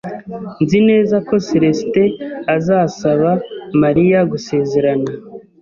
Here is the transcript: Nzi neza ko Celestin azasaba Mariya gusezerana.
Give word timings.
Nzi 0.63 0.79
neza 0.89 1.15
ko 1.27 1.35
Celestin 1.47 2.09
azasaba 2.55 3.31
Mariya 3.81 4.19
gusezerana. 4.31 5.11